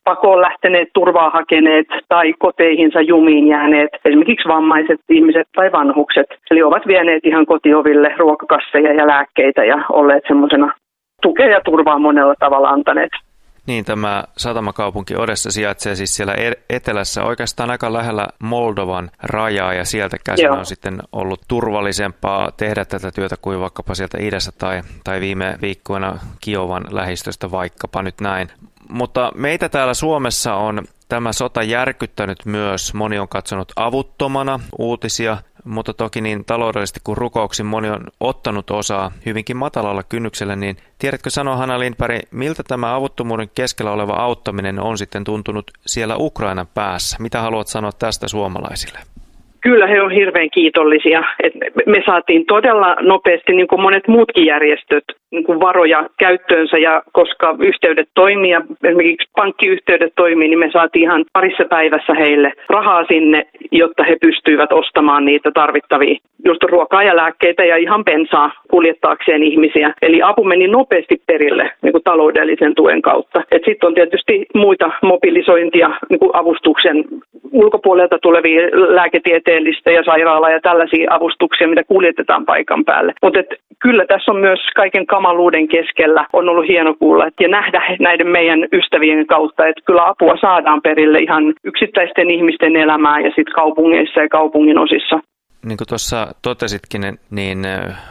pakoon 0.09 0.41
lähteneet, 0.41 0.89
turvaa 0.93 1.29
hakeneet 1.29 1.87
tai 2.09 2.33
koteihinsa 2.39 3.01
jumiin 3.01 3.47
jääneet, 3.47 3.91
esimerkiksi 4.05 4.47
vammaiset 4.47 5.01
ihmiset 5.09 5.47
tai 5.55 5.71
vanhukset. 5.71 6.29
Eli 6.51 6.63
ovat 6.63 6.83
vieneet 6.87 7.25
ihan 7.25 7.45
kotioville 7.45 8.09
ruokakasseja 8.17 8.93
ja 8.93 9.07
lääkkeitä 9.07 9.63
ja 9.71 9.77
olleet 9.99 10.23
semmoisena 10.27 10.73
tukea 11.21 11.47
ja 11.47 11.61
turvaa 11.65 11.99
monella 11.99 12.35
tavalla 12.39 12.69
antaneet. 12.69 13.11
Niin, 13.67 13.85
tämä 13.85 14.23
satamakaupunki 14.37 15.15
Odessa 15.17 15.51
sijaitsee 15.51 15.95
siis 15.95 16.15
siellä 16.15 16.33
e- 16.33 16.61
etelässä 16.69 17.23
oikeastaan 17.23 17.69
aika 17.69 17.93
lähellä 17.93 18.27
Moldovan 18.43 19.09
rajaa 19.23 19.73
ja 19.73 19.85
sieltä 19.85 20.17
käsin 20.25 20.45
Joo. 20.45 20.57
on 20.57 20.65
sitten 20.65 20.99
ollut 21.11 21.39
turvallisempaa 21.47 22.51
tehdä 22.57 22.85
tätä 22.85 23.11
työtä 23.11 23.35
kuin 23.41 23.59
vaikkapa 23.59 23.95
sieltä 23.95 24.17
idässä 24.21 24.51
tai, 24.57 24.81
tai 25.03 25.21
viime 25.21 25.55
viikkoina 25.61 26.13
Kiovan 26.41 26.83
lähistöstä 26.91 27.51
vaikkapa 27.51 28.01
nyt 28.03 28.15
näin. 28.21 28.47
Mutta 28.89 29.31
meitä 29.35 29.69
täällä 29.69 29.93
Suomessa 29.93 30.55
on 30.55 30.83
tämä 31.09 31.33
sota 31.33 31.63
järkyttänyt 31.63 32.45
myös. 32.45 32.93
Moni 32.93 33.19
on 33.19 33.27
katsonut 33.27 33.71
avuttomana 33.75 34.59
uutisia 34.77 35.37
mutta 35.67 35.93
toki 35.93 36.21
niin 36.21 36.45
taloudellisesti 36.45 36.99
kuin 37.03 37.17
rukouksin 37.17 37.65
moni 37.65 37.89
on 37.89 38.07
ottanut 38.19 38.71
osaa 38.71 39.11
hyvinkin 39.25 39.57
matalalla 39.57 40.03
kynnyksellä, 40.03 40.55
niin 40.55 40.77
tiedätkö 40.99 41.29
sanoa 41.29 41.55
Hanna 41.55 41.79
Lindberg, 41.79 42.21
miltä 42.31 42.63
tämä 42.63 42.95
avuttomuuden 42.95 43.49
keskellä 43.55 43.91
oleva 43.91 44.13
auttaminen 44.13 44.79
on 44.79 44.97
sitten 44.97 45.23
tuntunut 45.23 45.71
siellä 45.87 46.15
Ukrainan 46.17 46.67
päässä? 46.67 47.17
Mitä 47.19 47.41
haluat 47.41 47.67
sanoa 47.67 47.91
tästä 47.91 48.27
suomalaisille? 48.27 48.99
Kyllä 49.67 49.87
he 49.87 50.01
on 50.01 50.11
hirveän 50.11 50.49
kiitollisia. 50.49 51.23
Et 51.43 51.53
me 51.85 52.03
saatiin 52.05 52.45
todella 52.45 52.95
nopeasti, 53.01 53.53
niin 53.53 53.67
kuin 53.67 53.81
monet 53.81 54.07
muutkin 54.07 54.45
järjestöt, 54.45 55.03
niin 55.31 55.43
kuin 55.43 55.59
varoja 55.59 56.09
käyttöönsä 56.19 56.77
ja 56.77 57.03
koska 57.11 57.55
yhteydet 57.59 58.09
toimii 58.13 58.51
ja 58.51 58.61
esimerkiksi 58.83 59.29
pankkiyhteydet 59.35 60.13
toimii, 60.15 60.47
niin 60.47 60.59
me 60.59 60.69
saatiin 60.73 61.03
ihan 61.03 61.25
parissa 61.33 61.65
päivässä 61.69 62.13
heille 62.13 62.53
rahaa 62.69 63.05
sinne, 63.07 63.45
jotta 63.71 64.03
he 64.03 64.17
pystyivät 64.21 64.73
ostamaan 64.73 65.25
niitä 65.25 65.51
tarvittavia 65.51 66.15
just 66.45 66.63
ruokaa 66.63 67.03
ja 67.03 67.15
lääkkeitä 67.15 67.65
ja 67.65 67.77
ihan 67.77 68.05
bensaa 68.05 68.51
kuljettaakseen 68.71 69.43
ihmisiä. 69.43 69.93
Eli 70.01 70.21
apu 70.21 70.43
meni 70.43 70.67
nopeasti 70.67 71.21
perille 71.27 71.71
niin 71.81 71.91
kuin 71.91 72.03
taloudellisen 72.03 72.75
tuen 72.75 73.01
kautta. 73.01 73.41
Sitten 73.65 73.87
on 73.87 73.93
tietysti 73.93 74.45
muita 74.53 74.91
mobilisointia, 75.03 75.89
niin 76.09 76.19
kuin 76.19 76.31
avustuksen 76.33 77.05
ulkopuolelta 77.51 78.17
tulevia 78.21 78.61
lääketieteellistä 79.57 79.91
ja 79.91 80.03
sairaala- 80.03 80.49
ja 80.49 80.59
tällaisia 80.59 81.13
avustuksia, 81.13 81.67
mitä 81.67 81.83
kuljetetaan 81.83 82.45
paikan 82.45 82.85
päälle. 82.85 83.13
Mutta 83.23 83.39
kyllä 83.81 84.05
tässä 84.05 84.31
on 84.31 84.39
myös 84.39 84.59
kaiken 84.75 85.05
kamaluuden 85.05 85.67
keskellä 85.67 86.25
on 86.33 86.49
ollut 86.49 86.67
hieno 86.67 86.93
kuulla 86.99 87.29
ja 87.39 87.47
nähdä 87.47 87.81
näiden 87.99 88.27
meidän 88.27 88.67
ystävien 88.73 89.27
kautta, 89.27 89.67
että 89.67 89.81
kyllä 89.85 90.07
apua 90.07 90.35
saadaan 90.41 90.81
perille 90.81 91.19
ihan 91.19 91.53
yksittäisten 91.63 92.29
ihmisten 92.31 92.75
elämään 92.75 93.23
ja 93.23 93.29
sitten 93.29 93.55
kaupungeissa 93.55 94.21
ja 94.21 94.29
kaupungin 94.29 94.77
osissa 94.77 95.19
niin 95.65 95.77
kuin 95.77 95.87
tuossa 95.87 96.35
totesitkin, 96.41 97.19
niin 97.29 97.67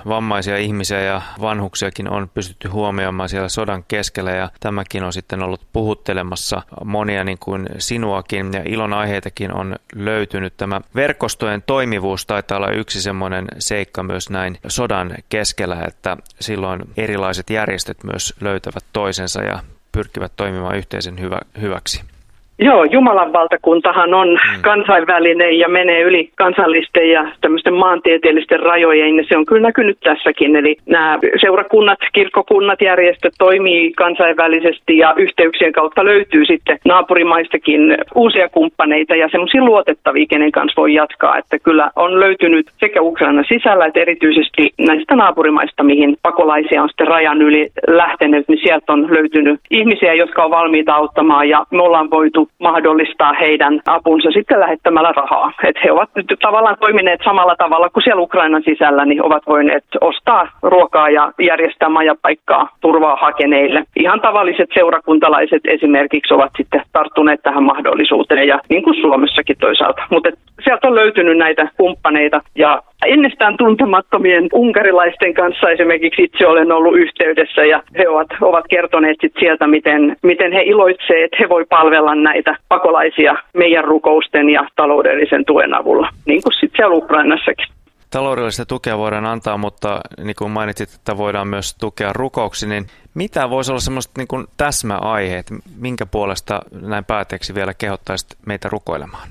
vammaisia 0.09 0.57
ihmisiä 0.57 1.01
ja 1.01 1.23
vanhuksiakin 1.41 2.11
on 2.11 2.29
pystytty 2.35 2.69
huomioimaan 2.69 3.29
siellä 3.29 3.49
sodan 3.49 3.85
keskellä 3.89 4.31
ja 4.31 4.51
tämäkin 4.61 5.03
on 5.03 5.13
sitten 5.13 5.43
ollut 5.43 5.67
puhuttelemassa 5.73 6.63
monia 6.85 7.25
niin 7.25 7.39
kuin 7.39 7.67
sinuakin 7.79 8.53
ja 8.53 8.63
ilon 8.65 8.93
aiheitakin 8.93 9.53
on 9.53 9.77
löytynyt. 9.95 10.57
Tämä 10.57 10.81
verkostojen 10.95 11.63
toimivuus 11.63 12.27
taitaa 12.27 12.59
olla 12.59 12.71
yksi 12.71 13.03
semmoinen 13.03 13.47
seikka 13.59 14.03
myös 14.03 14.31
näin 14.31 14.59
sodan 14.69 15.15
keskellä, 15.29 15.83
että 15.87 16.17
silloin 16.41 16.83
erilaiset 16.97 17.51
järjestöt 17.51 18.05
myös 18.05 18.35
löytävät 18.41 18.85
toisensa 18.93 19.43
ja 19.43 19.63
pyrkivät 19.93 20.33
toimimaan 20.37 20.77
yhteisen 20.77 21.21
hyvä, 21.21 21.39
hyväksi. 21.61 22.16
Joo, 22.59 22.85
Jumalan 22.85 23.33
valtakuntahan 23.33 24.15
on 24.15 24.29
mm. 24.29 24.63
kansainvälinen 24.63 25.59
ja 25.59 25.69
menee 25.69 26.01
yli 26.03 26.31
kansallisten 26.35 27.11
ja 27.11 27.33
tämmöisten 27.41 27.75
maantieteellisten 27.75 28.61
rajojen, 28.61 29.17
ja 29.17 29.25
se 29.29 29.37
on 29.37 29.47
kyllä 29.47 29.69
näkynyt 29.69 29.99
tässäkin. 30.01 30.57
Eli 30.57 30.77
nämä 30.87 31.19
seurakunnat, 31.41 31.99
kirkkokunnat, 32.13 32.81
järjestöt 32.81 33.35
toimii 33.39 33.93
kansainvälisesti 33.93 34.99
ja 34.99 35.15
yhteyksien 35.17 35.73
kautta 35.73 36.05
löytyy 36.05 36.45
sitten 36.45 36.79
naapurimaistakin 36.85 37.81
uusia 38.15 38.49
kumppaneita 38.49 39.17
ja 39.17 39.29
semmoisia 39.29 39.65
luotettavia, 39.65 40.27
kenen 40.29 40.53
kanssa 40.53 40.81
voi 40.81 40.95
jatkaa. 40.95 41.39
Että 41.39 41.59
kyllä 41.59 41.91
on 41.97 42.21
löytynyt 42.21 42.67
sekä 42.81 43.03
Ukraina 43.03 43.43
sisällä 43.49 43.87
että 43.87 44.01
erityisesti 44.01 44.71
näistä 44.79 45.17
naapurimaista, 45.17 45.83
mihin 45.83 46.17
pakolaisia 46.23 46.83
on 46.83 46.89
sitten 46.89 47.07
rajan 47.09 47.43
yli 47.43 47.69
lähtenyt, 47.89 48.49
niin 48.49 48.61
sieltä 48.63 48.93
on 48.93 49.07
löytynyt 49.11 49.61
ihmisiä, 49.71 50.15
jotka 50.15 50.45
on 50.45 50.51
valmiita 50.51 50.95
auttamaan 50.95 51.49
ja 51.49 51.65
me 51.71 51.83
ollaan 51.83 52.11
voitu 52.11 52.46
mahdollistaa 52.61 53.33
heidän 53.33 53.81
apunsa 53.87 54.31
sitten 54.31 54.61
lähettämällä 54.61 55.13
rahaa. 55.17 55.53
Et 55.65 55.77
he 55.85 55.93
ovat 55.93 56.11
nyt 56.15 56.27
tavallaan 56.43 56.77
toimineet 56.81 57.21
samalla 57.25 57.57
tavalla 57.57 57.89
kuin 57.89 58.05
siellä 58.05 58.23
Ukrainan 58.23 58.63
sisällä, 58.63 59.05
niin 59.05 59.25
ovat 59.25 59.43
voineet 59.47 59.85
ostaa 60.01 60.49
ruokaa 60.63 61.11
ja 61.11 61.33
järjestää 61.39 61.89
majapaikkaa 61.89 62.69
turvaa 62.81 63.17
hakeneille. 63.21 63.85
Ihan 63.97 64.21
tavalliset 64.21 64.71
seurakuntalaiset 64.75 65.63
esimerkiksi 65.65 66.35
ovat 66.35 66.51
sitten 66.57 66.83
tarttuneet 66.93 67.43
tähän 67.43 67.65
mahdollisuuteen 67.65 68.49
ja 68.49 68.61
niin 68.69 68.83
kuin 68.83 69.01
Suomessakin 69.01 69.57
toisaalta. 69.61 70.03
Mutta 70.11 70.31
sieltä 70.67 70.89
on 70.89 70.95
löytynyt 70.95 71.39
näitä 71.39 71.69
kumppaneita 71.77 72.41
ja 72.55 72.83
ennestään 73.07 73.57
tuntemattomien 73.57 74.49
unkarilaisten 74.53 75.35
kanssa 75.35 75.71
esimerkiksi 75.71 76.23
itse 76.23 76.47
olen 76.47 76.73
ollut 76.73 76.97
yhteydessä 76.97 77.65
ja 77.65 77.83
he 77.99 78.09
ovat, 78.09 78.27
ovat 78.41 78.65
kertoneet 78.71 79.17
sit 79.21 79.33
sieltä, 79.41 79.67
miten, 79.67 80.17
miten 80.23 80.53
he 80.53 80.63
iloitsevat, 80.63 81.25
että 81.25 81.37
he 81.41 81.49
voi 81.49 81.65
palvella 81.65 82.15
näitä 82.15 82.57
pakolaisia 82.69 83.35
meidän 83.55 83.85
rukousten 83.85 84.51
ja 84.51 84.69
taloudellisen 84.77 85.45
tuen 85.45 85.75
avulla, 85.75 86.09
niin 86.27 86.43
kuin 86.43 86.53
sitten 86.53 86.77
siellä 86.77 86.97
Ukrainassakin. 86.97 87.67
Taloudellista 88.11 88.67
tukea 88.67 88.99
voidaan 88.99 89.27
antaa, 89.27 89.59
mutta 89.59 90.01
niin 90.25 90.37
kuin 90.39 90.51
mainitsit, 90.51 90.89
että 90.95 91.17
voidaan 91.17 91.49
myös 91.49 91.75
tukea 91.75 92.13
rukouksi, 92.13 92.69
niin 92.69 92.85
mitä 93.15 93.51
voisi 93.51 93.73
olla 93.73 93.81
semmoista 93.81 94.13
niin 94.21 94.47
täsmäaiheet, 94.57 95.47
minkä 95.81 96.07
puolesta 96.07 96.61
näin 96.83 97.05
päätteeksi 97.05 97.55
vielä 97.55 97.75
kehottaisit 97.75 98.29
meitä 98.47 98.69
rukoilemaan? 98.73 99.29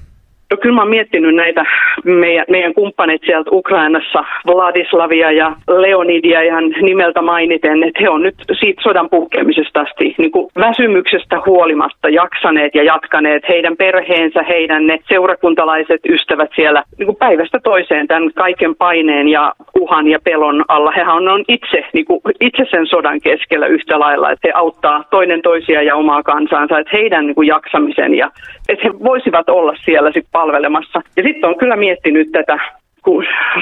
No 0.51 0.57
kyllä 0.57 0.75
mä 0.75 0.81
oon 0.81 0.89
miettinyt 0.89 1.35
näitä 1.35 1.65
meidän, 2.03 2.45
meidän 2.49 2.73
kumppanit 2.73 3.21
sieltä 3.25 3.49
Ukrainassa, 3.53 4.23
Vladislavia 4.47 5.31
ja 5.31 5.55
Leonidia 5.67 6.41
ihan 6.41 6.63
nimeltä 6.81 7.21
mainiten, 7.21 7.83
että 7.83 7.99
he 8.01 8.09
on 8.09 8.21
nyt 8.21 8.35
siitä 8.59 8.81
sodan 8.81 9.09
puhkeamisesta 9.09 9.79
asti 9.79 10.15
niin 10.17 10.31
kuin 10.31 10.47
väsymyksestä 10.59 11.41
huolimatta 11.45 12.09
jaksaneet 12.09 12.75
ja 12.75 12.83
jatkaneet 12.83 13.43
heidän 13.49 13.77
perheensä, 13.77 14.43
heidän 14.43 14.87
ne 14.87 14.99
seurakuntalaiset 15.09 16.01
ystävät 16.09 16.49
siellä 16.55 16.83
niin 16.97 17.05
kuin 17.05 17.17
päivästä 17.17 17.59
toiseen 17.63 18.07
tämän 18.07 18.33
kaiken 18.33 18.75
paineen 18.75 19.27
ja 19.27 19.53
uhan 19.79 20.07
ja 20.07 20.19
pelon 20.23 20.65
alla. 20.67 20.91
Hehän 20.91 21.27
on 21.27 21.43
itse, 21.47 21.85
niin 21.93 22.05
kuin, 22.05 22.21
itse 22.41 22.65
sen 22.71 22.87
sodan 22.87 23.21
keskellä 23.21 23.67
yhtä 23.67 23.99
lailla, 23.99 24.31
että 24.31 24.47
he 24.47 24.51
auttaa 24.55 25.03
toinen 25.11 25.41
toisia 25.41 25.81
ja 25.81 25.95
omaa 25.95 26.23
kansaansa, 26.23 26.79
että 26.79 26.97
heidän 26.97 27.25
niin 27.25 27.35
kuin 27.35 27.47
jaksamisen 27.47 28.15
ja 28.15 28.31
että 28.69 28.87
he 28.87 28.99
voisivat 29.03 29.49
olla 29.49 29.73
siellä 29.85 30.11
sit 30.11 30.25
palvelemassa. 30.37 31.01
Ja 31.17 31.23
sitten 31.23 31.49
on 31.49 31.57
kyllä 31.57 31.75
miettinyt 31.75 32.31
tätä 32.31 32.57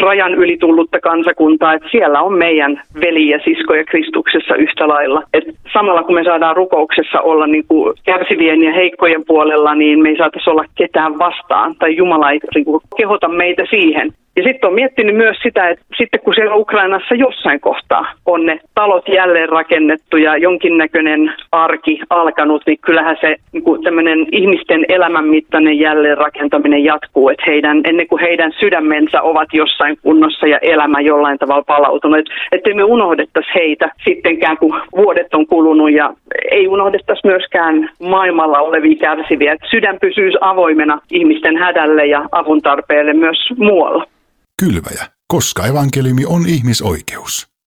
rajan 0.02 0.34
yli 0.34 0.58
tullutta 0.58 1.00
kansakuntaa, 1.00 1.74
että 1.74 1.90
siellä 1.92 2.22
on 2.22 2.34
meidän 2.34 2.82
veli 3.02 3.30
ja 3.30 3.40
siskoja 3.44 3.84
Kristuksessa 3.84 4.56
yhtä 4.56 4.88
lailla. 4.88 5.22
Et 5.34 5.44
samalla 5.74 6.04
kun 6.04 6.16
me 6.16 6.24
saadaan 6.24 6.56
rukouksessa 6.56 7.22
olla 7.22 7.48
niin 7.48 7.66
kuin 7.68 7.94
kärsivien 8.06 8.64
ja 8.64 8.74
heikkojen 8.74 9.24
puolella, 9.28 9.76
niin 9.76 10.02
me 10.04 10.10
ei 10.10 10.18
saataisi 10.18 10.50
olla 10.50 10.66
ketään 10.76 11.20
vastaan, 11.20 11.76
tai 11.80 11.96
Jumala 11.96 12.32
ei 12.32 12.40
niin 12.56 12.66
kuin, 12.66 12.82
kehota 12.98 13.28
meitä 13.28 13.64
siihen. 13.70 14.14
Ja 14.36 14.44
sitten 14.44 14.68
on 14.68 14.74
miettinyt 14.74 15.16
myös 15.16 15.38
sitä, 15.44 15.70
että 15.70 15.86
sitten 15.98 16.20
kun 16.22 16.34
siellä 16.34 16.56
Ukrainassa 16.56 17.16
jossain 17.16 17.60
kohtaa 17.60 18.06
on 18.26 18.46
ne 18.46 18.60
talot 18.76 19.10
jälleen 19.10 19.50
rakennettu 19.50 20.18
ja 20.18 20.38
jonkinnäköinen 20.38 21.34
arki 21.52 22.00
alkanut, 22.10 22.62
niin 22.66 22.78
kyllähän 22.82 23.18
se 23.22 23.36
niin 23.52 23.84
tämmöinen 23.84 24.26
ihmisten 24.32 24.86
elämänmittainen 24.90 25.80
jälleenrakentaminen 25.80 26.84
jatkuu, 26.84 27.30
että 27.30 27.44
heidän, 27.48 27.82
ennen 27.84 28.08
kuin 28.08 28.22
heidän 28.22 28.52
sydämensä 28.60 29.22
ovat 29.22 29.48
jossain 29.54 29.98
kunnossa 30.02 30.48
ja 30.48 30.58
elämä 30.62 31.02
jollain 31.02 31.40
tavalla 31.40 31.64
palautunut. 31.68 32.30
Että 32.52 32.74
me 32.74 32.84
unohdettaisi 32.84 33.50
heitä 33.56 33.92
sittenkään, 34.04 34.58
kun 34.58 34.82
vuodet 34.96 35.34
on 35.34 35.48
kulunut 35.48 35.92
ja 35.92 36.14
ei 36.52 36.68
unohdettaisi 36.68 37.28
myöskään 37.28 37.90
maailmalla 38.00 38.60
olevia 38.60 38.96
kärsiviä. 38.96 39.54
Että 39.54 39.68
sydän 39.70 39.98
pysyisi 40.02 40.38
avoimena 40.42 41.00
ihmisten 41.12 41.58
hädälle 41.58 42.06
ja 42.06 42.26
avun 42.32 42.62
tarpeelle 42.62 43.14
myös 43.14 43.38
muualla. 43.58 44.06
Kylväjä, 44.62 45.12
koska 45.28 45.66
evankeliumi 45.66 46.26
on 46.26 46.48
ihmisoikeus. 46.48 47.53